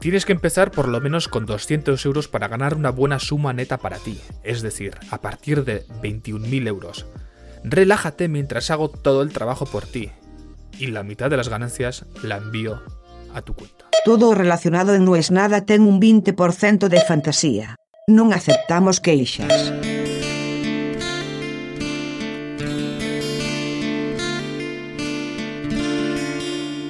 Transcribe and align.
Tienes 0.00 0.24
que 0.24 0.32
empezar 0.32 0.70
por 0.70 0.86
lo 0.86 1.00
menos 1.00 1.26
con 1.26 1.44
200 1.44 2.04
euros 2.06 2.28
para 2.28 2.46
ganar 2.46 2.74
una 2.74 2.90
buena 2.90 3.18
suma 3.18 3.52
neta 3.52 3.78
para 3.78 3.98
ti, 3.98 4.20
es 4.44 4.62
decir, 4.62 4.96
a 5.10 5.20
partir 5.20 5.64
de 5.64 5.86
21.000 6.02 6.68
euros. 6.68 7.06
Relájate 7.64 8.28
mientras 8.28 8.70
hago 8.70 8.90
todo 8.90 9.22
el 9.22 9.32
trabajo 9.32 9.66
por 9.66 9.86
ti 9.86 10.12
y 10.78 10.86
la 10.86 11.02
mitad 11.02 11.30
de 11.30 11.36
las 11.36 11.48
ganancias 11.48 12.06
la 12.22 12.36
envío 12.36 12.80
a 13.34 13.42
tu 13.42 13.54
cuenta. 13.54 13.86
Todo 14.04 14.34
relacionado 14.34 14.94
en 14.94 15.04
No 15.04 15.16
es 15.16 15.32
nada 15.32 15.66
ten 15.66 15.82
un 15.82 16.00
20% 16.00 16.86
de 16.86 17.00
fantasía. 17.00 17.74
Non 18.06 18.30
aceptamos 18.32 19.02
queixas. 19.02 19.74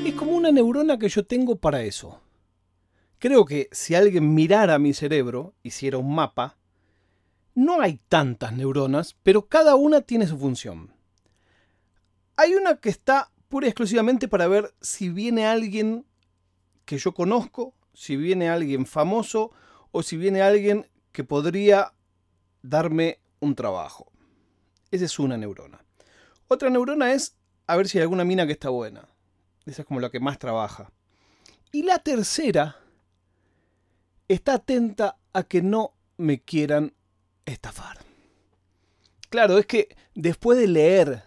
Es 0.05 0.15
como 0.15 0.37
una 0.37 0.53
neurona 0.53 1.01
que 1.01 1.09
yo 1.09 1.25
tengo 1.25 1.57
para 1.57 1.83
eso. 1.83 2.28
Creo 3.19 3.45
que 3.45 3.69
si 3.73 3.95
alguien 3.95 4.35
mirara 4.35 4.79
mi 4.79 4.95
cerebro, 4.95 5.55
hiciera 5.63 5.99
un 5.99 6.15
mapa, 6.15 6.57
no 7.55 7.81
hay 7.81 8.01
tantas 8.09 8.53
neuronas, 8.53 9.17
pero 9.25 9.49
cada 9.49 9.75
una 9.75 10.03
tiene 10.03 10.29
su 10.29 10.39
función. 10.39 10.95
Hay 12.37 12.55
una 12.55 12.77
que 12.77 12.89
está 12.89 13.33
pura 13.49 13.67
y 13.67 13.71
exclusivamente 13.71 14.29
para 14.29 14.47
ver 14.47 14.73
si 14.81 15.09
viene 15.09 15.47
alguien 15.47 16.07
que 16.85 16.99
yo 16.99 17.13
conozco, 17.13 17.75
si 17.93 18.17
viene 18.17 18.49
alguien 18.49 18.87
famoso 18.87 19.51
o 19.91 20.05
si 20.05 20.17
viene 20.17 20.41
alguien 20.41 20.89
que 21.11 21.25
podría 21.25 21.95
darme 22.63 23.19
un 23.41 23.57
trabajo. 23.57 24.13
Esa 24.93 25.07
es 25.07 25.19
una 25.19 25.37
neurona. 25.37 25.85
Otra 26.47 26.71
neurona 26.71 27.13
es 27.13 27.37
a 27.67 27.77
ver 27.77 27.89
si 27.89 27.99
hay 27.99 28.03
alguna 28.03 28.25
mina 28.25 28.47
que 28.47 28.53
está 28.53 28.69
buena. 28.69 29.09
Esa 29.67 29.83
es 29.83 29.89
como 29.89 29.99
la 29.99 30.11
que 30.11 30.21
más 30.21 30.39
trabaja. 30.39 30.93
Y 31.73 31.83
la 31.83 31.99
tercera 31.99 32.77
está 34.29 34.55
atenta 34.55 35.19
a 35.33 35.43
que 35.43 35.63
no 35.63 35.95
me 36.17 36.41
quieran 36.41 36.93
estafar. 37.47 37.99
Claro, 39.31 39.59
es 39.59 39.67
que 39.67 39.97
después 40.15 40.59
de 40.59 40.69
leer 40.69 41.23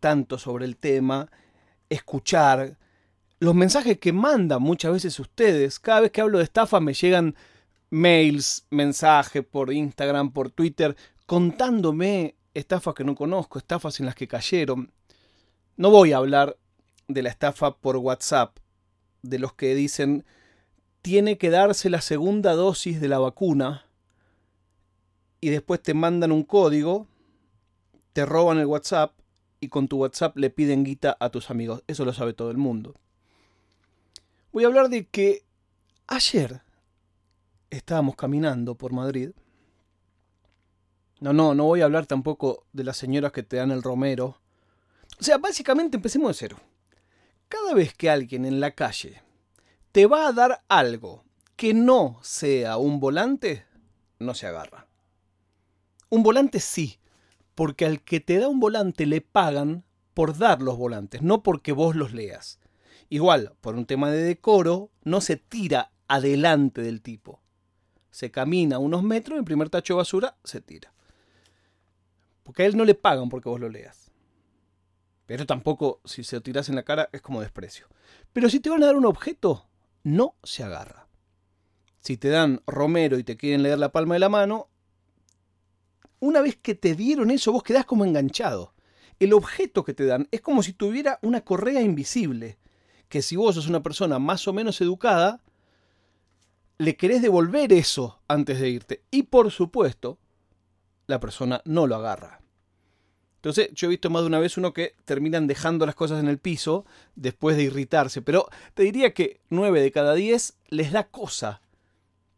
tanto 0.00 0.38
sobre 0.38 0.64
el 0.64 0.76
tema, 0.76 1.30
escuchar, 1.88 2.78
los 3.40 3.54
mensajes 3.54 3.98
que 3.98 4.12
mandan 4.12 4.62
muchas 4.62 4.92
veces 4.92 5.18
ustedes, 5.18 5.78
cada 5.78 6.02
vez 6.02 6.10
que 6.10 6.20
hablo 6.20 6.38
de 6.38 6.44
estafa 6.44 6.80
me 6.80 6.94
llegan 6.94 7.34
mails, 7.90 8.66
mensajes 8.70 9.44
por 9.44 9.72
Instagram, 9.72 10.32
por 10.32 10.50
Twitter, 10.50 10.96
contándome 11.26 12.36
estafas 12.54 12.94
que 12.94 13.04
no 13.04 13.14
conozco, 13.14 13.58
estafas 13.58 14.00
en 14.00 14.06
las 14.06 14.14
que 14.14 14.28
cayeron. 14.28 14.92
No 15.76 15.90
voy 15.90 16.12
a 16.12 16.18
hablar 16.18 16.56
de 17.08 17.22
la 17.22 17.30
estafa 17.30 17.76
por 17.76 17.96
WhatsApp, 17.96 18.58
de 19.22 19.38
los 19.38 19.54
que 19.54 19.74
dicen 19.74 20.24
tiene 21.04 21.36
que 21.36 21.50
darse 21.50 21.90
la 21.90 22.00
segunda 22.00 22.54
dosis 22.54 22.98
de 22.98 23.08
la 23.08 23.18
vacuna 23.18 23.84
y 25.38 25.50
después 25.50 25.82
te 25.82 25.92
mandan 25.92 26.32
un 26.32 26.44
código, 26.44 27.06
te 28.14 28.24
roban 28.24 28.56
el 28.56 28.64
WhatsApp 28.64 29.12
y 29.60 29.68
con 29.68 29.86
tu 29.86 29.98
WhatsApp 29.98 30.34
le 30.38 30.48
piden 30.48 30.82
guita 30.82 31.14
a 31.20 31.28
tus 31.28 31.50
amigos. 31.50 31.84
Eso 31.88 32.06
lo 32.06 32.14
sabe 32.14 32.32
todo 32.32 32.50
el 32.50 32.56
mundo. 32.56 32.94
Voy 34.50 34.64
a 34.64 34.68
hablar 34.68 34.88
de 34.88 35.06
que 35.06 35.44
ayer 36.06 36.62
estábamos 37.68 38.16
caminando 38.16 38.74
por 38.74 38.94
Madrid. 38.94 39.32
No, 41.20 41.34
no, 41.34 41.54
no 41.54 41.64
voy 41.64 41.82
a 41.82 41.84
hablar 41.84 42.06
tampoco 42.06 42.64
de 42.72 42.84
las 42.84 42.96
señoras 42.96 43.30
que 43.32 43.42
te 43.42 43.58
dan 43.58 43.72
el 43.72 43.82
romero. 43.82 44.40
O 45.20 45.22
sea, 45.22 45.36
básicamente 45.36 45.98
empecemos 45.98 46.28
de 46.28 46.34
cero. 46.34 46.56
Cada 47.48 47.74
vez 47.74 47.92
que 47.92 48.08
alguien 48.08 48.46
en 48.46 48.58
la 48.58 48.70
calle 48.70 49.23
te 49.94 50.06
va 50.06 50.26
a 50.26 50.32
dar 50.32 50.64
algo 50.68 51.24
que 51.54 51.72
no 51.72 52.18
sea 52.20 52.78
un 52.78 52.98
volante, 52.98 53.64
no 54.18 54.34
se 54.34 54.48
agarra. 54.48 54.88
Un 56.08 56.24
volante 56.24 56.58
sí, 56.58 56.98
porque 57.54 57.86
al 57.86 58.02
que 58.02 58.18
te 58.18 58.40
da 58.40 58.48
un 58.48 58.58
volante 58.58 59.06
le 59.06 59.20
pagan 59.20 59.84
por 60.12 60.36
dar 60.36 60.60
los 60.62 60.76
volantes, 60.76 61.22
no 61.22 61.44
porque 61.44 61.70
vos 61.70 61.94
los 61.94 62.12
leas. 62.12 62.58
Igual, 63.08 63.54
por 63.60 63.76
un 63.76 63.86
tema 63.86 64.10
de 64.10 64.20
decoro, 64.20 64.90
no 65.04 65.20
se 65.20 65.36
tira 65.36 65.92
adelante 66.08 66.82
del 66.82 67.00
tipo. 67.00 67.40
Se 68.10 68.32
camina 68.32 68.80
unos 68.80 69.04
metros, 69.04 69.38
el 69.38 69.44
primer 69.44 69.70
tacho 69.70 69.94
de 69.94 69.98
basura 69.98 70.36
se 70.42 70.60
tira. 70.60 70.92
Porque 72.42 72.64
a 72.64 72.66
él 72.66 72.76
no 72.76 72.84
le 72.84 72.96
pagan 72.96 73.28
porque 73.28 73.48
vos 73.48 73.60
lo 73.60 73.68
leas. 73.68 74.10
Pero 75.26 75.46
tampoco, 75.46 76.00
si 76.04 76.24
se 76.24 76.34
lo 76.34 76.42
tiras 76.42 76.68
en 76.68 76.74
la 76.74 76.82
cara, 76.82 77.10
es 77.12 77.22
como 77.22 77.40
desprecio. 77.40 77.86
Pero 78.32 78.50
si 78.50 78.58
te 78.58 78.70
van 78.70 78.82
a 78.82 78.86
dar 78.86 78.96
un 78.96 79.06
objeto, 79.06 79.68
no 80.04 80.36
se 80.44 80.62
agarra. 80.62 81.08
Si 82.00 82.16
te 82.16 82.28
dan 82.28 82.62
Romero 82.66 83.18
y 83.18 83.24
te 83.24 83.36
quieren 83.36 83.62
leer 83.62 83.78
la 83.78 83.90
palma 83.90 84.14
de 84.14 84.20
la 84.20 84.28
mano, 84.28 84.68
una 86.20 86.40
vez 86.40 86.56
que 86.56 86.74
te 86.74 86.94
dieron 86.94 87.30
eso, 87.30 87.50
vos 87.50 87.62
quedás 87.62 87.86
como 87.86 88.04
enganchado. 88.04 88.74
El 89.18 89.32
objeto 89.32 89.84
que 89.84 89.94
te 89.94 90.04
dan 90.04 90.28
es 90.30 90.40
como 90.40 90.62
si 90.62 90.72
tuviera 90.72 91.18
una 91.22 91.40
correa 91.40 91.80
invisible, 91.80 92.58
que 93.08 93.22
si 93.22 93.36
vos 93.36 93.54
sos 93.54 93.68
una 93.68 93.82
persona 93.82 94.18
más 94.18 94.46
o 94.46 94.52
menos 94.52 94.80
educada, 94.80 95.42
le 96.78 96.96
querés 96.96 97.22
devolver 97.22 97.72
eso 97.72 98.20
antes 98.28 98.60
de 98.60 98.68
irte. 98.68 99.04
Y 99.10 99.24
por 99.24 99.50
supuesto, 99.50 100.18
la 101.06 101.20
persona 101.20 101.62
no 101.64 101.86
lo 101.86 101.96
agarra. 101.96 102.43
Entonces, 103.44 103.68
yo 103.74 103.88
he 103.88 103.90
visto 103.90 104.08
más 104.08 104.22
de 104.22 104.28
una 104.28 104.38
vez 104.38 104.56
uno 104.56 104.72
que 104.72 104.96
terminan 105.04 105.46
dejando 105.46 105.84
las 105.84 105.94
cosas 105.94 106.18
en 106.18 106.28
el 106.28 106.38
piso 106.38 106.86
después 107.14 107.58
de 107.58 107.64
irritarse. 107.64 108.22
Pero 108.22 108.48
te 108.72 108.84
diría 108.84 109.12
que 109.12 109.38
9 109.50 109.82
de 109.82 109.92
cada 109.92 110.14
10 110.14 110.56
les 110.70 110.92
da 110.92 111.08
cosa 111.08 111.60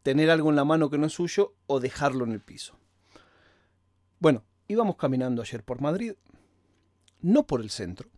tener 0.03 0.29
algo 0.29 0.49
en 0.49 0.57
la 0.57 0.65
mano 0.65 0.89
que 0.89 0.97
no 0.97 1.05
es 1.05 1.13
suyo 1.13 1.53
o 1.65 1.79
dejarlo 1.79 2.25
en 2.25 2.33
el 2.33 2.41
piso. 2.41 2.77
Bueno, 4.19 4.43
íbamos 4.67 4.97
caminando 4.97 5.41
ayer 5.41 5.63
por 5.63 5.79
Madrid, 5.79 6.11
no 7.21 7.47
por 7.47 7.61
el 7.61 7.69
centro. 7.69 8.09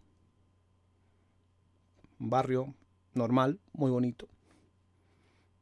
Un 2.19 2.31
barrio 2.31 2.73
normal, 3.13 3.59
muy 3.71 3.91
bonito. 3.91 4.27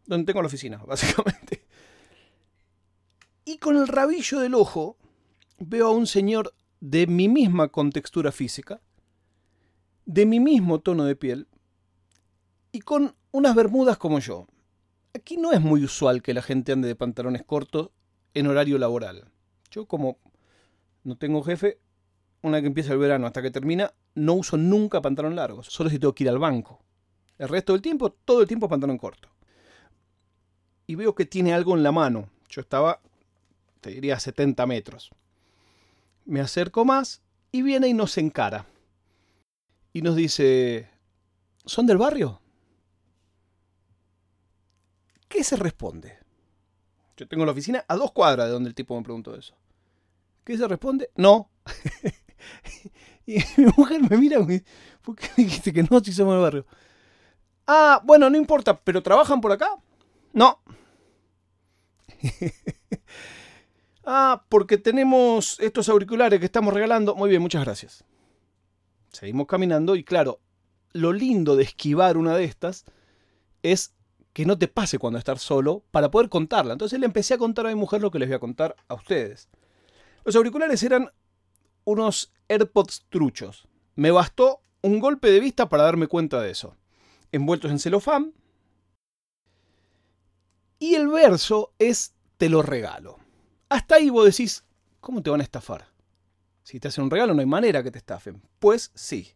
Donde 0.06 0.26
tengo 0.26 0.42
la 0.42 0.48
oficina, 0.48 0.78
básicamente. 0.88 1.66
Y 3.44 3.58
con 3.58 3.76
el 3.76 3.90
rabillo 3.90 4.40
del 4.40 4.54
ojo 4.54 4.96
veo 5.60 5.88
a 5.88 5.92
un 5.92 6.08
señor 6.08 6.54
de 6.80 7.08
mi 7.08 7.28
misma 7.28 7.70
contextura 7.70 8.32
física, 8.32 8.82
de 10.06 10.26
mi 10.26 10.40
mismo 10.40 10.80
tono 10.80 11.06
de 11.06 11.16
piel 11.16 11.48
y 12.72 12.82
con 12.82 13.16
unas 13.32 13.56
bermudas 13.56 13.98
como 13.98 14.20
yo. 14.20 14.48
Aquí 15.14 15.38
no 15.38 15.52
es 15.52 15.62
muy 15.62 15.84
usual 15.84 16.22
que 16.22 16.34
la 16.34 16.42
gente 16.42 16.72
ande 16.72 16.88
de 16.88 16.96
pantalones 16.96 17.44
cortos 17.44 17.90
en 18.34 18.48
horario 18.48 18.78
laboral. 18.78 19.32
Yo 19.72 19.88
como 19.88 20.20
no 21.04 21.18
tengo 21.18 21.42
jefe, 21.44 21.80
una 22.42 22.62
que 22.62 22.68
empieza 22.68 22.94
el 22.94 23.00
verano 23.00 23.28
hasta 23.28 23.42
que 23.42 23.52
termina, 23.52 23.94
no 24.16 24.34
uso 24.34 24.58
nunca 24.58 25.02
pantalón 25.02 25.36
largos, 25.36 25.68
solo 25.68 25.90
si 25.90 26.00
tengo 26.00 26.14
que 26.14 26.26
ir 26.26 26.30
al 26.30 26.40
banco. 26.40 26.84
El 27.38 27.50
resto 27.50 27.74
del 27.74 27.82
tiempo, 27.82 28.12
todo 28.12 28.42
el 28.42 28.48
tiempo 28.48 28.70
pantalón 28.70 28.98
corto. 28.98 29.30
Y 30.86 30.96
veo 30.96 31.14
que 31.16 31.26
tiene 31.26 31.54
algo 31.54 31.76
en 31.76 31.84
la 31.84 31.92
mano. 31.92 32.30
Yo 32.50 32.62
estaba, 32.62 33.02
te 33.82 33.92
diría, 33.92 34.16
a 34.16 34.20
70 34.20 34.66
metros. 34.66 35.12
Me 36.28 36.42
acerco 36.42 36.84
más 36.84 37.22
y 37.54 37.62
viene 37.62 37.88
y 37.88 37.94
nos 37.94 38.18
encara. 38.18 38.68
Y 39.94 40.02
nos 40.02 40.18
dice, 40.18 40.90
¿son 41.66 41.88
del 41.88 41.98
barrio? 41.98 42.42
¿Qué 45.30 45.42
se 45.46 45.56
responde? 45.56 46.20
Yo 47.16 47.30
tengo 47.30 47.46
la 47.46 47.54
oficina 47.54 47.86
a 47.88 47.96
dos 47.96 48.12
cuadras 48.12 48.48
de 48.48 48.52
donde 48.52 48.68
el 48.68 48.76
tipo 48.76 48.96
me 48.98 49.04
preguntó 49.04 49.36
eso. 49.36 49.56
¿Qué 50.44 50.58
se 50.58 50.68
responde? 50.68 51.10
No. 51.16 51.50
y 53.26 53.38
mi 53.56 53.72
mujer 53.78 54.02
me 54.10 54.18
mira 54.18 54.38
y 54.38 54.44
me 54.44 54.54
dice, 54.54 54.66
¿por 55.02 55.16
qué 55.16 55.30
dijiste 55.38 55.72
que 55.72 55.84
no 55.84 56.02
si 56.02 56.12
somos 56.12 56.34
del 56.34 56.44
barrio? 56.44 56.66
Ah, 57.66 58.02
bueno, 58.04 58.30
no 58.30 58.36
importa, 58.36 58.78
pero 58.78 59.02
¿trabajan 59.02 59.40
por 59.40 59.54
acá? 59.54 59.70
No. 60.34 60.62
Ah, 64.10 64.46
porque 64.48 64.78
tenemos 64.78 65.60
estos 65.60 65.90
auriculares 65.90 66.40
que 66.40 66.46
estamos 66.46 66.74
regalando. 66.74 67.14
Muy 67.14 67.30
bien, 67.30 67.42
muchas 67.42 67.66
gracias. 67.66 68.06
Seguimos 69.12 69.48
caminando 69.48 69.98
y 69.98 70.06
claro, 70.06 70.40
lo 70.94 71.12
lindo 71.12 71.58
de 71.58 71.64
esquivar 71.64 72.16
una 72.16 72.34
de 72.38 72.46
estas 72.46 72.86
es 73.64 73.98
que 74.32 74.46
no 74.46 74.58
te 74.58 74.70
pase 74.70 74.98
cuando 74.98 75.20
estás 75.20 75.42
solo 75.42 75.84
para 75.92 76.10
poder 76.10 76.30
contarla. 76.30 76.72
Entonces 76.72 77.02
le 77.02 77.06
empecé 77.06 77.34
a 77.34 77.38
contar 77.38 77.66
a 77.66 77.70
mi 77.70 77.76
mujer 77.76 78.02
lo 78.02 78.10
que 78.10 78.18
les 78.18 78.30
voy 78.30 78.38
a 78.38 78.40
contar 78.40 78.78
a 78.88 78.94
ustedes. 78.94 79.50
Los 80.24 80.38
auriculares 80.38 80.82
eran 80.84 81.12
unos 81.84 82.32
AirPods 82.48 83.08
truchos. 83.10 83.68
Me 83.96 84.12
bastó 84.12 84.62
un 84.84 85.02
golpe 85.02 85.30
de 85.30 85.42
vista 85.42 85.68
para 85.68 85.84
darme 85.84 86.08
cuenta 86.08 86.42
de 86.42 86.52
eso. 86.52 86.78
Envueltos 87.34 87.72
en 87.72 87.80
celofán. 87.80 88.34
Y 90.80 90.96
el 90.96 91.10
verso 91.10 91.74
es 91.78 92.16
te 92.38 92.48
lo 92.48 92.62
regalo. 92.62 93.27
Hasta 93.70 93.96
ahí 93.96 94.10
vos 94.10 94.26
decís, 94.26 94.64
¿cómo 95.00 95.22
te 95.22 95.30
van 95.30 95.42
a 95.42 95.44
estafar? 95.44 95.88
Si 96.64 96.80
te 96.80 96.88
hacen 96.88 97.06
un 97.06 97.12
regalo 97.12 97.34
no 97.34 97.40
hay 97.42 97.46
manera 97.46 97.84
que 97.84 97.92
te 97.92 97.98
estafen. 97.98 98.42
Pues 98.60 98.92
sí. 98.94 99.34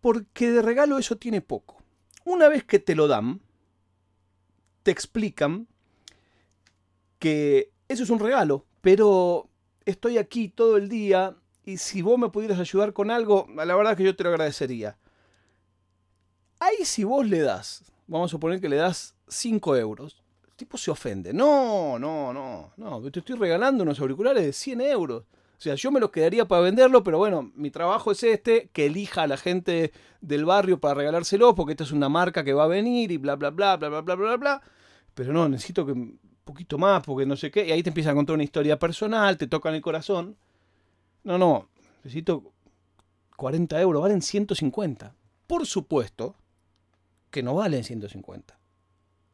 Porque 0.00 0.50
de 0.50 0.62
regalo 0.62 0.98
eso 0.98 1.16
tiene 1.16 1.40
poco. 1.40 1.82
Una 2.24 2.48
vez 2.48 2.64
que 2.64 2.78
te 2.78 2.94
lo 2.94 3.08
dan, 3.08 3.40
te 4.82 4.90
explican 4.90 5.68
que 7.18 7.72
eso 7.88 8.02
es 8.02 8.10
un 8.10 8.18
regalo, 8.18 8.66
pero 8.80 9.48
estoy 9.84 10.18
aquí 10.18 10.48
todo 10.48 10.76
el 10.76 10.88
día 10.88 11.36
y 11.64 11.76
si 11.76 12.02
vos 12.02 12.18
me 12.18 12.30
pudieras 12.30 12.58
ayudar 12.58 12.92
con 12.92 13.10
algo, 13.10 13.46
la 13.54 13.74
verdad 13.76 13.96
que 13.96 14.04
yo 14.04 14.16
te 14.16 14.24
lo 14.24 14.30
agradecería. 14.30 14.98
Ahí 16.58 16.84
si 16.84 17.04
vos 17.04 17.26
le 17.26 17.40
das, 17.40 17.84
vamos 18.06 18.30
a 18.30 18.32
suponer 18.32 18.60
que 18.60 18.68
le 18.68 18.76
das 18.76 19.14
5 19.28 19.76
euros, 19.76 20.22
tipo 20.60 20.76
se 20.76 20.90
ofende. 20.90 21.32
No, 21.32 21.98
no, 21.98 22.34
no, 22.34 22.72
no, 22.76 23.10
te 23.10 23.20
estoy 23.20 23.36
regalando 23.36 23.82
unos 23.82 23.98
auriculares 23.98 24.44
de 24.44 24.52
100 24.52 24.80
euros. 24.82 25.22
O 25.22 25.62
sea, 25.62 25.74
yo 25.74 25.90
me 25.90 26.00
los 26.00 26.10
quedaría 26.10 26.46
para 26.46 26.60
venderlo, 26.60 27.02
pero 27.02 27.16
bueno, 27.16 27.50
mi 27.54 27.70
trabajo 27.70 28.12
es 28.12 28.22
este, 28.22 28.68
que 28.72 28.86
elija 28.86 29.22
a 29.22 29.26
la 29.26 29.38
gente 29.38 29.92
del 30.20 30.44
barrio 30.44 30.78
para 30.78 30.94
regalárselo, 30.94 31.54
porque 31.54 31.72
esta 31.72 31.84
es 31.84 31.92
una 31.92 32.10
marca 32.10 32.44
que 32.44 32.52
va 32.52 32.64
a 32.64 32.66
venir 32.66 33.10
y 33.10 33.16
bla, 33.16 33.36
bla, 33.36 33.48
bla, 33.50 33.76
bla, 33.78 33.88
bla, 33.88 34.00
bla, 34.02 34.14
bla, 34.14 34.36
bla. 34.36 34.62
Pero 35.14 35.32
no, 35.32 35.48
necesito 35.48 35.86
que 35.86 35.92
un 35.92 36.20
poquito 36.44 36.76
más, 36.76 37.02
porque 37.02 37.24
no 37.24 37.36
sé 37.36 37.50
qué. 37.50 37.66
Y 37.66 37.72
ahí 37.72 37.82
te 37.82 37.88
empiezan 37.88 38.12
a 38.12 38.16
contar 38.16 38.34
una 38.34 38.44
historia 38.44 38.78
personal, 38.78 39.38
te 39.38 39.46
tocan 39.46 39.74
el 39.74 39.80
corazón. 39.80 40.36
No, 41.24 41.38
no, 41.38 41.68
necesito 42.04 42.52
40 43.36 43.80
euros, 43.80 44.02
valen 44.02 44.20
150. 44.20 45.14
Por 45.46 45.66
supuesto 45.66 46.36
que 47.30 47.42
no 47.42 47.54
valen 47.54 47.82
150. 47.82 48.58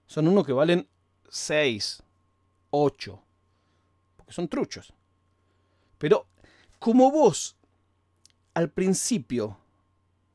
Son 0.07 0.29
unos 0.29 0.47
que 0.47 0.53
valen 0.53 0.89
6, 1.29 2.03
8, 2.71 3.23
porque 4.17 4.33
son 4.33 4.49
truchos. 4.49 4.93
Pero 5.99 6.27
como 6.79 7.11
vos 7.11 7.57
al 8.55 8.71
principio 8.71 9.59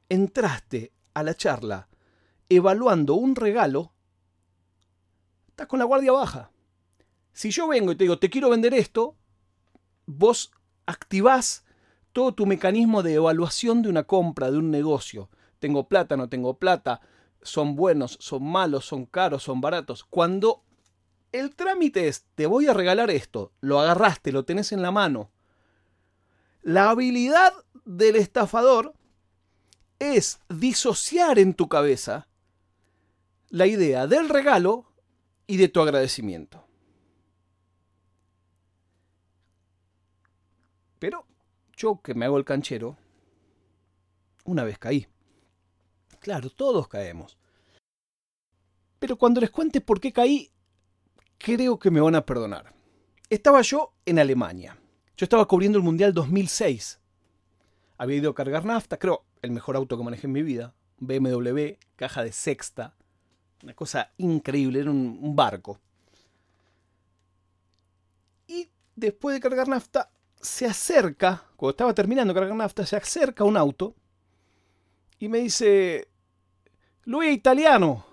entraste 0.10 0.92
a 1.14 1.24
la 1.24 1.36
charla 1.36 1.88
evaluando 2.50 3.16
un 3.16 3.36
regalo, 3.36 3.94
estás 5.48 5.68
con 5.68 5.80
la 5.80 5.86
guardia 5.86 6.12
baja. 6.12 6.52
Si 7.34 7.50
yo 7.52 7.68
vengo 7.68 7.92
y 7.92 7.96
te 7.96 8.04
digo, 8.04 8.20
te 8.20 8.30
quiero 8.30 8.50
vender 8.50 8.74
esto, 8.74 9.16
vos 10.06 10.52
activás 10.86 11.64
todo 12.12 12.34
tu 12.34 12.46
mecanismo 12.46 13.04
de 13.04 13.14
evaluación 13.14 13.82
de 13.82 13.90
una 13.90 14.04
compra, 14.04 14.52
de 14.52 14.58
un 14.58 14.70
negocio. 14.70 15.30
Tengo 15.60 15.88
plata, 15.88 16.18
no 16.18 16.28
tengo 16.28 16.58
plata, 16.58 17.02
son 17.42 17.76
buenos, 17.76 18.18
son 18.20 18.44
malos, 18.44 18.86
son 18.86 19.06
caros, 19.06 19.44
son 19.44 19.62
baratos. 19.62 20.04
Cuando 20.04 20.64
el 21.32 21.56
trámite 21.56 22.08
es, 22.08 22.26
te 22.36 22.46
voy 22.46 22.68
a 22.68 22.74
regalar 22.74 23.10
esto, 23.10 23.54
lo 23.62 23.80
agarraste, 23.80 24.32
lo 24.32 24.46
tenés 24.46 24.72
en 24.72 24.82
la 24.82 24.92
mano, 24.92 25.32
la 26.62 26.90
habilidad 26.90 27.54
del 27.86 28.16
estafador 28.16 28.94
es 30.00 30.40
disociar 30.50 31.40
en 31.40 31.54
tu 31.54 31.68
cabeza 31.68 32.28
la 33.50 33.68
idea 33.68 34.08
del 34.08 34.30
regalo 34.30 34.92
y 35.48 35.58
de 35.58 35.68
tu 35.68 35.82
agradecimiento. 35.82 36.66
Pero 41.00 41.26
yo 41.76 42.00
que 42.04 42.14
me 42.14 42.26
hago 42.26 42.38
el 42.38 42.46
canchero, 42.46 42.98
una 44.46 44.64
vez 44.64 44.78
caí. 44.78 45.08
Claro, 46.20 46.52
todos 46.52 46.88
caemos. 46.88 47.38
Pero 49.00 49.18
cuando 49.18 49.42
les 49.42 49.50
cuente 49.50 49.82
por 49.82 50.00
qué 50.00 50.14
caí, 50.14 50.52
creo 51.42 51.80
que 51.80 51.92
me 51.92 52.02
van 52.02 52.16
a 52.16 52.26
perdonar. 52.26 52.74
Estaba 53.30 53.62
yo 53.62 53.94
en 54.06 54.20
Alemania. 54.20 54.78
Yo 55.18 55.26
estaba 55.26 55.48
cubriendo 55.48 55.78
el 55.78 55.84
Mundial 55.84 56.14
2006. 56.14 57.00
Había 57.98 58.18
ido 58.18 58.32
a 58.32 58.36
cargar 58.36 58.66
nafta, 58.66 58.98
creo, 58.98 59.26
el 59.42 59.52
mejor 59.52 59.76
auto 59.76 59.98
que 59.98 60.04
manejé 60.04 60.28
en 60.28 60.34
mi 60.34 60.44
vida. 60.44 60.74
BMW, 61.00 61.78
caja 61.96 62.24
de 62.24 62.32
sexta. 62.32 62.96
Una 63.64 63.74
cosa 63.74 64.12
increíble, 64.18 64.80
era 64.80 64.92
un, 64.92 65.36
barco. 65.36 65.80
Y 68.48 68.70
después 68.96 69.36
de 69.36 69.40
cargar 69.40 69.68
nafta, 69.68 70.12
se 70.42 70.66
acerca, 70.66 71.46
cuando 71.56 71.72
estaba 71.72 71.94
terminando 71.94 72.34
de 72.34 72.40
cargar 72.40 72.58
nafta, 72.58 72.86
se 72.86 72.96
acerca 72.96 73.44
un 73.44 73.58
auto 73.58 73.96
y 75.20 75.30
me 75.30 75.40
dice, 75.40 76.08
Luis 77.04 77.32
Italiano. 77.32 78.04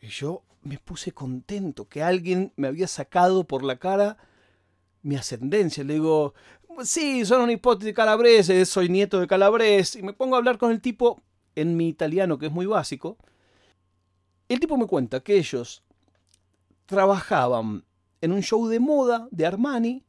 Y 0.00 0.08
yo 0.08 0.42
me 0.62 0.78
puse 0.78 1.12
contento 1.12 1.88
que 1.88 2.02
alguien 2.02 2.52
me 2.56 2.68
había 2.68 2.86
sacado 2.86 3.44
por 3.44 3.64
la 3.64 3.76
cara 3.76 4.18
mi 5.02 5.16
ascendencia. 5.16 5.84
Le 5.84 5.94
digo, 5.94 6.34
sí, 6.84 7.24
son 7.24 7.42
un 7.42 7.50
hipótesis 7.50 7.94
calabrese, 7.94 8.64
soy 8.66 8.88
nieto 8.88 9.20
de 9.20 9.26
Calabres. 9.26 9.96
Y 9.96 10.02
me 10.02 10.12
pongo 10.12 10.34
a 10.34 10.38
hablar 10.38 10.58
con 10.58 10.70
el 10.70 10.80
tipo 10.80 11.22
en 11.54 11.76
mi 11.76 11.88
italiano, 11.88 12.38
que 12.38 12.46
es 12.46 12.52
muy 12.52 12.66
básico. 12.66 13.16
El 14.48 14.60
tipo 14.60 14.76
me 14.76 14.86
cuenta 14.86 15.20
que 15.20 15.36
ellos 15.36 15.82
trabajaban 16.86 17.84
en 18.20 18.32
un 18.32 18.42
show 18.42 18.66
de 18.66 18.80
moda 18.80 19.28
de 19.30 19.46
Armani, 19.46 20.04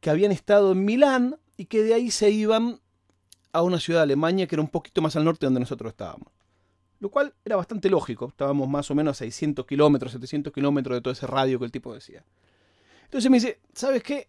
que 0.00 0.10
habían 0.10 0.32
estado 0.32 0.72
en 0.72 0.84
Milán 0.84 1.38
y 1.56 1.66
que 1.66 1.82
de 1.82 1.94
ahí 1.94 2.10
se 2.10 2.30
iban 2.30 2.80
a 3.52 3.62
una 3.62 3.78
ciudad 3.78 4.00
de 4.00 4.04
Alemania 4.04 4.46
que 4.46 4.54
era 4.54 4.62
un 4.62 4.68
poquito 4.68 5.02
más 5.02 5.14
al 5.16 5.24
norte 5.24 5.46
donde 5.46 5.60
nosotros 5.60 5.90
estábamos. 5.90 6.32
Lo 7.00 7.10
cual 7.10 7.34
era 7.44 7.56
bastante 7.56 7.88
lógico, 7.88 8.28
estábamos 8.28 8.68
más 8.68 8.90
o 8.90 8.94
menos 8.94 9.16
a 9.16 9.24
600 9.24 9.66
kilómetros, 9.66 10.12
700 10.12 10.52
kilómetros 10.52 10.96
de 10.96 11.00
todo 11.00 11.12
ese 11.12 11.26
radio 11.26 11.58
que 11.58 11.64
el 11.64 11.72
tipo 11.72 11.92
decía. 11.94 12.24
Entonces 13.04 13.30
me 13.30 13.38
dice, 13.38 13.58
¿sabes 13.72 14.02
qué? 14.02 14.28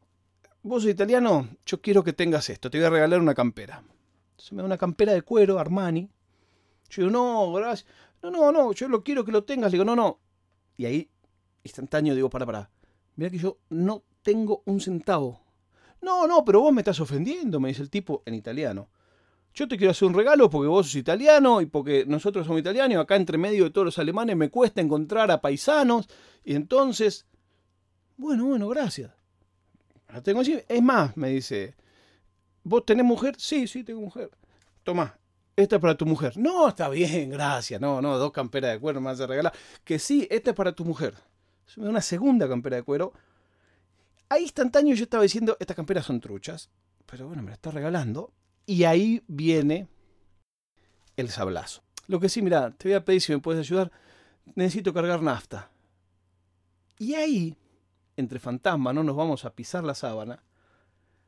Vos 0.64 0.84
sos 0.84 0.92
italiano, 0.92 1.50
yo 1.66 1.82
quiero 1.82 2.04
que 2.04 2.14
tengas 2.14 2.50
esto, 2.50 2.72
te 2.72 2.78
voy 2.78 2.88
a 2.88 2.90
regalar 2.90 3.20
una 3.20 3.36
campera. 3.36 3.84
Entonces 4.32 4.54
me 4.54 4.60
da 4.60 4.66
una 4.66 4.78
campera 4.78 5.14
de 5.14 5.22
cuero, 5.22 5.60
Armani. 5.60 6.10
Yo 6.90 7.04
digo, 7.04 7.12
no, 7.12 7.54
gracias. 7.54 7.88
No, 8.24 8.32
no, 8.32 8.52
no, 8.52 8.72
yo 8.72 8.88
lo 8.88 9.04
quiero 9.04 9.26
que 9.26 9.32
lo 9.32 9.44
tengas. 9.44 9.72
Le 9.72 9.76
digo, 9.76 9.86
no, 9.86 9.96
no. 9.96 10.20
Y 10.78 10.86
ahí, 10.86 11.10
instantáneo, 11.64 12.16
digo, 12.16 12.30
para, 12.30 12.46
para. 12.46 12.70
Mira 13.16 13.30
que 13.30 13.38
yo 13.38 13.58
no 13.70 14.04
tengo 14.22 14.64
un 14.66 14.80
centavo. 14.80 15.42
No, 16.02 16.26
no, 16.26 16.44
pero 16.44 16.62
vos 16.62 16.74
me 16.74 16.82
estás 16.82 17.00
ofendiendo, 17.00 17.60
me 17.60 17.70
dice 17.70 17.82
el 17.82 17.90
tipo 17.90 18.24
en 18.26 18.34
italiano. 18.34 18.90
Yo 19.54 19.68
te 19.68 19.78
quiero 19.78 19.92
hacer 19.92 20.08
un 20.08 20.14
regalo 20.14 20.50
porque 20.50 20.68
vos 20.68 20.88
sos 20.88 20.96
italiano 20.96 21.62
y 21.62 21.66
porque 21.66 22.06
nosotros 22.08 22.46
somos 22.46 22.62
italianos. 22.62 22.98
Acá 22.98 23.16
entre 23.16 23.38
medio 23.38 23.66
de 23.66 23.70
todos 23.72 23.86
los 23.86 24.00
alemanes 24.00 24.38
me 24.38 24.50
cuesta 24.50 24.82
encontrar 24.82 25.30
a 25.32 25.42
paisanos. 25.42 26.08
Y 26.44 26.56
entonces 26.56 27.26
bueno, 28.22 28.46
bueno, 28.46 28.70
gracias. 28.70 29.12
Tengo. 30.24 30.42
Es 30.42 30.82
más, 30.84 31.18
me 31.18 31.30
dice, 31.30 31.76
¿vos 32.64 32.86
tenés 32.86 33.04
mujer? 33.04 33.34
Sí, 33.40 33.68
sí, 33.68 33.84
tengo 33.84 34.00
mujer. 34.00 34.30
Toma, 34.84 35.18
esta 35.56 35.78
es 35.78 35.82
para 35.82 35.98
tu 35.98 36.06
mujer. 36.06 36.38
No, 36.38 36.68
está 36.68 36.88
bien, 36.90 37.32
gracias. 37.32 37.82
No, 37.82 38.00
no, 38.00 38.20
dos 38.20 38.32
camperas 38.32 38.74
de 38.74 38.80
cuero 38.80 39.02
me 39.02 39.08
vas 39.08 39.20
a 39.22 39.26
regalar. 39.26 39.54
Que 39.84 39.98
sí, 39.98 40.28
esta 40.30 40.52
es 40.52 40.56
para 40.56 40.74
tu 40.74 40.86
mujer. 40.86 41.16
Una 41.78 42.00
segunda 42.00 42.48
campera 42.48 42.76
de 42.76 42.84
cuero. 42.84 43.12
Ahí 44.30 44.44
instantáneo 44.44 44.94
yo 44.94 45.06
estaba 45.06 45.24
diciendo, 45.24 45.58
estas 45.60 45.76
camperas 45.76 46.06
son 46.06 46.20
truchas. 46.20 46.70
Pero 47.08 47.26
bueno, 47.26 47.42
me 47.42 47.50
la 47.50 47.56
está 47.56 47.72
regalando. 47.72 48.34
Y 48.66 48.84
ahí 48.84 49.24
viene 49.28 49.88
el 51.18 51.30
sablazo. 51.30 51.84
Lo 52.08 52.20
que 52.20 52.30
sí, 52.30 52.42
mira, 52.42 52.72
te 52.72 52.90
voy 52.90 52.96
a 52.96 53.06
pedir 53.06 53.22
si 53.22 53.32
me 53.32 53.40
puedes 53.40 53.60
ayudar. 53.60 53.92
Necesito 54.56 54.94
cargar 54.94 55.22
nafta. 55.22 55.72
Y 56.98 57.16
ahí 57.16 57.58
entre 58.22 58.40
fantasmas 58.40 58.94
no 58.94 59.04
nos 59.04 59.16
vamos 59.16 59.46
a 59.46 59.54
pisar 59.54 59.84
la 59.84 59.96
sábana, 59.96 60.44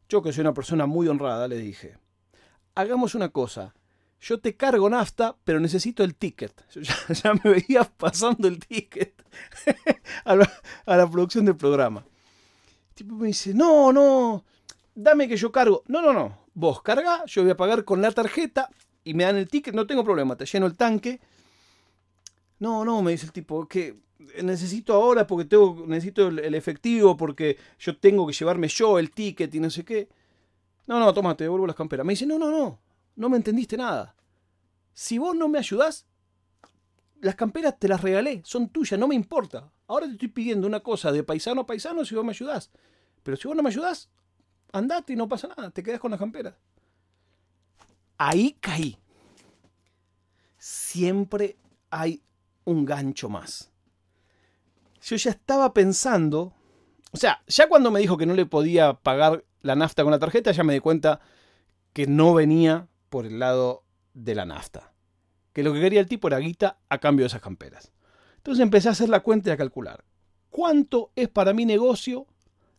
yo 0.10 0.22
que 0.22 0.32
soy 0.32 0.42
una 0.42 0.54
persona 0.54 0.86
muy 0.86 1.08
honrada, 1.08 1.48
le 1.48 1.58
dije, 1.58 1.98
hagamos 2.76 3.16
una 3.16 3.30
cosa, 3.30 3.74
yo 4.20 4.40
te 4.40 4.56
cargo 4.56 4.90
nafta, 4.90 5.36
pero 5.44 5.60
necesito 5.60 6.04
el 6.04 6.16
ticket. 6.16 6.54
Yo 6.72 6.82
ya, 6.82 7.34
me 7.44 7.52
veía 7.52 7.84
pasando 7.84 8.48
el 8.48 8.60
ticket 8.60 9.22
a, 10.26 10.36
la, 10.36 11.10
producción 11.10 11.46
del 11.46 11.58
programa. 11.58 12.06
El 12.90 12.96
tipo 12.96 13.16
me 13.16 13.28
dice, 13.28 13.54
no, 13.54 13.92
no, 13.92 14.46
dame 14.96 15.28
que 15.28 15.36
yo 15.36 15.52
cargo. 15.52 15.84
No, 15.88 16.02
no, 16.02 16.14
no, 16.14 16.38
vos 16.54 16.82
carga, 16.82 17.26
yo 17.26 17.42
voy 17.42 17.52
a 17.52 17.58
pagar 17.58 17.84
con 17.84 18.02
la 18.02 18.12
tarjeta 18.12 18.70
y 19.04 19.14
me 19.14 19.24
dan 19.24 19.38
el 19.38 19.48
ticket, 19.48 19.74
no 19.74 19.88
tengo 19.88 20.04
problema, 20.04 20.36
te 20.36 20.46
lleno 20.46 20.66
el 20.66 20.76
tanque. 20.76 21.20
No, 22.60 22.86
no, 22.86 23.02
me 23.02 23.12
dice 23.12 23.26
el 23.26 23.32
tipo, 23.32 23.68
que 23.68 23.98
necesito 24.42 24.94
ahora 24.94 25.28
porque 25.28 25.46
tengo, 25.46 25.84
necesito 25.88 26.28
el, 26.28 26.56
efectivo, 26.56 27.18
porque 27.18 27.58
yo 27.80 27.98
tengo 27.98 28.26
que 28.26 28.34
llevarme 28.34 28.68
yo 28.68 29.00
el 29.00 29.12
ticket 29.12 29.54
y 29.54 29.60
no 29.60 29.70
sé 29.70 29.84
qué. 29.84 30.10
No, 30.86 31.00
no, 31.00 31.14
toma, 31.14 31.36
te 31.36 31.46
devuelvo 31.46 31.68
las 31.68 31.76
camperas. 31.76 32.06
Me 32.06 32.14
dice, 32.14 32.26
no, 32.26 32.38
no, 32.38 32.50
no, 32.50 32.80
no 33.16 33.30
me 33.30 33.38
entendiste 33.38 33.78
nada. 33.78 34.16
Si 34.94 35.18
vos 35.18 35.36
no 35.36 35.48
me 35.48 35.58
ayudás, 35.58 36.06
las 37.22 37.36
camperas 37.36 37.80
te 37.80 37.88
las 37.88 38.02
regalé, 38.02 38.42
son 38.46 38.70
tuyas, 38.70 39.00
no 39.00 39.08
me 39.08 39.16
importa. 39.16 39.72
Ahora 39.88 40.06
te 40.06 40.14
estoy 40.14 40.28
pidiendo 40.28 40.68
una 40.68 40.82
cosa 40.82 41.12
de 41.12 41.24
paisano 41.24 41.62
a 41.62 41.66
paisano 41.66 42.06
si 42.06 42.16
vos 42.16 42.24
me 42.24 42.32
ayudás. 42.32 42.72
Pero 43.24 43.38
si 43.38 43.48
vos 43.48 43.56
no 43.56 43.64
me 43.64 43.70
ayudás, 43.70 44.10
andate 44.74 45.14
y 45.14 45.16
no 45.16 45.30
pasa 45.30 45.48
nada, 45.48 45.72
te 45.72 45.82
quedas 45.82 46.02
con 46.02 46.12
las 46.12 46.20
camperas. 46.20 46.56
Ahí 48.18 48.58
caí. 48.60 48.98
Siempre 50.58 51.56
hay 51.90 52.22
un 52.66 52.84
gancho 52.86 53.30
más 53.30 53.74
yo 55.04 55.16
ya 55.18 55.32
estaba 55.32 55.74
pensando, 55.74 56.54
o 57.12 57.18
sea, 57.18 57.44
ya 57.48 57.68
cuando 57.68 57.92
me 57.92 58.00
dijo 58.00 58.18
que 58.18 58.26
no 58.26 58.34
le 58.34 58.46
podía 58.46 58.94
pagar 58.94 59.44
la 59.62 59.76
nafta 59.76 60.04
con 60.04 60.12
la 60.12 60.20
tarjeta, 60.20 60.52
ya 60.52 60.64
me 60.64 60.74
di 60.74 60.80
cuenta 60.80 61.20
que 61.92 62.08
no 62.08 62.34
venía 62.34 62.88
por 63.10 63.26
el 63.26 63.40
lado 63.40 63.84
de 64.14 64.34
la 64.34 64.46
nafta. 64.46 64.94
Que 65.52 65.62
lo 65.62 65.74
que 65.74 65.82
quería 65.82 66.00
el 66.00 66.08
tipo 66.08 66.28
era 66.28 66.40
guita 66.40 66.80
a 66.90 67.00
cambio 67.00 67.26
de 67.26 67.28
esas 67.28 67.42
camperas. 67.42 67.92
Entonces 68.38 68.64
empecé 68.64 68.88
a 68.88 68.94
hacer 68.94 69.10
la 69.10 69.20
cuenta 69.20 69.50
y 69.50 69.54
a 69.54 69.58
calcular. 69.58 70.04
¿Cuánto 70.50 71.12
es 71.16 71.28
para 71.28 71.54
mi 71.54 71.66
negocio 71.66 72.26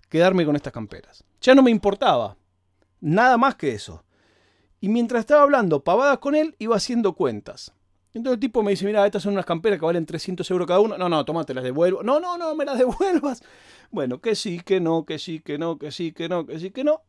quedarme 0.09 0.45
con 0.45 0.57
estas 0.57 0.73
camperas? 0.73 1.25
Ya 1.41 1.55
no 1.55 1.63
me 1.63 1.71
importaba. 1.71 2.37
Nada 3.01 3.37
más 3.37 3.55
que 3.55 3.73
eso. 3.73 4.05
Y 4.81 4.89
mientras 4.89 5.21
estaba 5.21 5.43
hablando 5.43 5.83
pavadas 5.83 6.19
con 6.19 6.35
él, 6.35 6.55
iba 6.59 6.77
haciendo 6.77 7.15
cuentas. 7.15 7.73
Entonces 8.15 8.35
el 8.35 8.41
tipo 8.41 8.63
me 8.63 8.71
dice, 8.71 8.87
mira, 8.87 9.05
estas 9.05 9.23
son 9.25 9.33
unas 9.33 9.45
camperas 9.45 9.79
que 9.81 9.85
valen 9.85 10.07
300 10.07 10.49
euros 10.51 10.69
cada 10.69 10.81
una. 10.81 10.97
No, 10.97 11.09
no, 11.09 11.25
tomate, 11.25 11.53
las 11.53 11.65
devuelvo. 11.65 12.03
No, 12.03 12.21
no, 12.21 12.39
no, 12.39 12.55
me 12.55 12.65
las 12.65 12.79
devuelvas. 12.85 13.43
Bueno, 13.91 14.21
que 14.21 14.37
sí, 14.37 14.61
que 14.61 14.81
no, 14.81 15.05
que 15.05 15.19
sí, 15.19 15.41
que 15.41 15.59
no, 15.59 15.79
que 15.79 15.91
sí, 15.91 16.13
que 16.13 16.29
no, 16.29 16.47
que 16.47 16.61
sí, 16.61 16.71
que 16.71 16.85
no. 16.85 17.03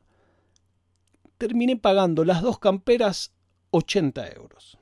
Terminé 1.38 1.78
pagando 1.78 2.26
las 2.26 2.42
dos 2.42 2.58
camperas 2.58 3.34
80 3.70 4.30
euros. 4.30 4.80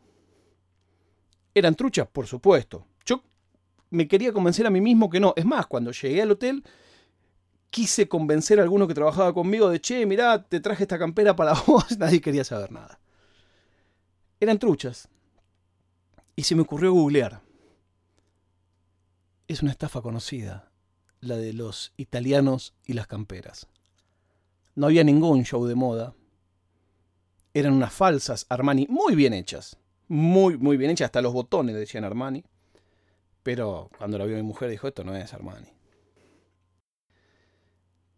Eran 1.53 1.75
truchas, 1.75 2.07
por 2.07 2.25
supuesto. 2.25 2.85
Yo 3.05 3.21
me 3.89 4.07
quería 4.07 4.31
convencer 4.31 4.65
a 4.65 4.69
mí 4.69 4.79
mismo 4.79 5.09
que 5.09 5.19
no. 5.19 5.33
Es 5.35 5.45
más, 5.45 5.67
cuando 5.67 5.91
llegué 5.91 6.21
al 6.21 6.31
hotel, 6.31 6.63
quise 7.73 8.07
convencer 8.07 8.59
a 8.59 8.63
alguno 8.63 8.87
que 8.87 8.93
trabajaba 8.93 9.33
conmigo 9.33 9.69
de, 9.69 9.81
che, 9.81 10.05
mirá, 10.05 10.43
te 10.43 10.59
traje 10.59 10.83
esta 10.83 10.99
campera 10.99 11.35
para 11.35 11.53
vos. 11.67 11.97
Nadie 11.97 12.21
quería 12.21 12.43
saber 12.43 12.71
nada. 12.71 12.99
Eran 14.39 14.59
truchas. 14.59 15.09
Y 16.35 16.43
se 16.43 16.55
me 16.55 16.61
ocurrió 16.61 16.93
googlear. 16.93 17.41
Es 19.47 19.61
una 19.61 19.71
estafa 19.71 20.01
conocida, 20.01 20.71
la 21.19 21.35
de 21.35 21.53
los 21.53 21.93
italianos 21.97 22.73
y 22.85 22.93
las 22.93 23.07
camperas. 23.07 23.67
No 24.75 24.87
había 24.87 25.03
ningún 25.03 25.43
show 25.43 25.65
de 25.65 25.75
moda. 25.75 26.15
Eran 27.53 27.73
unas 27.73 27.93
falsas 27.93 28.45
Armani 28.49 28.87
muy 28.89 29.15
bien 29.15 29.33
hechas 29.33 29.77
muy, 30.07 30.57
muy 30.57 30.77
bien 30.77 30.91
hecha, 30.91 31.05
hasta 31.05 31.21
los 31.21 31.33
botones 31.33 31.75
decían 31.75 32.03
Armani. 32.03 32.43
Pero 33.41 33.89
cuando 33.97 34.17
la 34.17 34.25
vio 34.25 34.35
mi 34.37 34.43
mujer 34.43 34.69
dijo, 34.69 34.87
esto 34.87 35.03
no 35.03 35.15
es 35.15 35.33
Armani. 35.33 35.67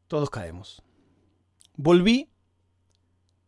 Todos 0.07 0.29
caemos. 0.29 0.83
Volví 1.75 2.29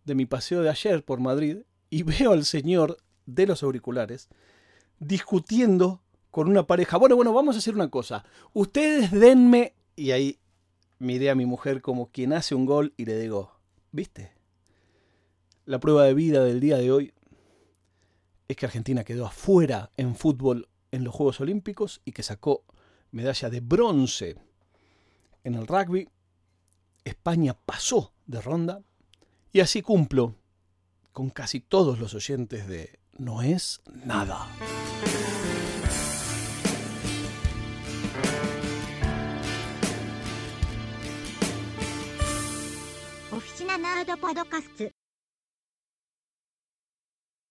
de 0.05 0.15
mi 0.15 0.25
paseo 0.25 0.61
de 0.61 0.69
ayer 0.69 1.03
por 1.03 1.19
Madrid 1.19 1.59
y 1.89 2.03
veo 2.03 2.31
al 2.31 2.45
señor 2.45 2.97
de 3.25 3.45
los 3.45 3.63
auriculares 3.63 4.29
discutiendo 4.99 6.01
con 6.31 6.47
una 6.47 6.65
pareja. 6.65 6.97
Bueno, 6.97 7.15
bueno, 7.15 7.33
vamos 7.33 7.55
a 7.55 7.59
hacer 7.59 7.75
una 7.75 7.89
cosa. 7.89 8.25
Ustedes 8.53 9.11
denme... 9.11 9.73
Y 9.95 10.11
ahí 10.11 10.39
miré 10.99 11.29
a 11.31 11.35
mi 11.35 11.45
mujer 11.45 11.81
como 11.81 12.11
quien 12.11 12.33
hace 12.33 12.53
un 12.53 12.65
gol 12.65 12.93
y 12.97 13.05
le 13.05 13.19
digo, 13.19 13.51
¿viste? 13.91 14.31
La 15.65 15.79
prueba 15.79 16.03
de 16.03 16.13
vida 16.13 16.43
del 16.43 16.59
día 16.59 16.77
de 16.77 16.91
hoy 16.91 17.13
es 18.47 18.55
que 18.55 18.65
Argentina 18.65 19.03
quedó 19.03 19.25
afuera 19.25 19.91
en 19.97 20.15
fútbol 20.15 20.69
en 20.91 21.03
los 21.03 21.13
Juegos 21.13 21.41
Olímpicos 21.41 22.01
y 22.05 22.11
que 22.11 22.23
sacó 22.23 22.63
medalla 23.11 23.49
de 23.49 23.59
bronce 23.59 24.35
en 25.43 25.55
el 25.55 25.67
rugby. 25.67 26.07
España 27.07 27.53
pasó 27.53 28.13
de 28.25 28.41
ronda 28.41 28.81
y 29.51 29.61
así 29.61 29.81
cumplo 29.81 30.35
con 31.11 31.29
casi 31.29 31.59
todos 31.59 31.99
los 31.99 32.13
oyentes 32.13 32.67
de 32.67 32.99
No 33.17 33.41
es 33.41 33.81
nada. 34.05 34.47